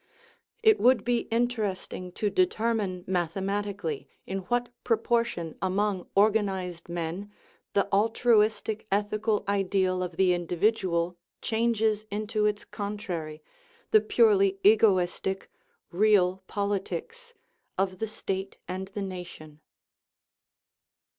It 0.63 0.79
would 0.79 1.03
be 1.03 1.27
interesting 1.29 2.11
to 2.13 2.31
determine 2.31 3.03
math 3.05 3.35
ematically 3.37 4.07
in 4.25 4.39
what 4.39 4.69
proportion 4.83 5.55
among 5.61 6.07
organized 6.15 6.89
men 6.89 7.31
the 7.73 7.87
altruistic 7.93 8.87
ethical 8.91 9.43
ideal 9.47 10.01
of 10.01 10.17
the 10.17 10.33
individual 10.33 11.19
changes 11.39 12.07
into 12.09 12.47
its 12.47 12.65
contrary, 12.65 13.43
the 13.91 14.01
purely 14.01 14.57
egoistic 14.63 15.51
"real 15.91 16.41
politics" 16.47 17.35
of 17.77 17.99
the 17.99 18.07
state 18.07 18.57
and 18.67 18.87
the 18.87 19.03
nation. 19.03 19.59